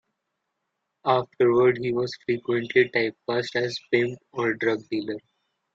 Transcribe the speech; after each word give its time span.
Afterward, 1.05 1.77
he 1.79 1.93
was 1.93 2.17
frequently 2.25 2.89
typecast 2.89 3.55
as 3.55 3.79
pimp 3.91 4.17
or 4.33 4.55
drug 4.55 4.79
dealer. 4.89 5.19